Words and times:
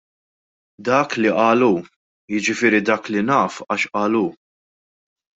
Dak 0.85 1.11
li 1.21 1.31
qal 1.37 1.61
hu, 1.65 1.73
jiġifieri 2.31 2.81
dak 2.89 3.03
li 3.13 3.21
naf 3.29 3.53
għax 3.73 3.83
qal 3.93 4.15
hu. 4.21 4.25